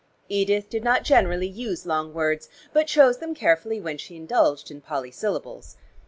Edith 0.29 0.67
did 0.67 0.83
not 0.83 1.03
generally 1.03 1.45
use 1.47 1.85
long 1.85 2.11
words, 2.11 2.49
but 2.73 2.87
chose 2.87 3.19
them 3.19 3.35
carefully 3.35 3.79
when 3.79 3.99
she 3.99 4.15
indulged 4.15 4.71
in 4.71 4.81
polysyllables. 4.81 5.77